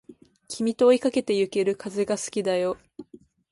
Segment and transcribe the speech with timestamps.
[0.47, 2.79] 君と追いかけてゆける風が好きだよ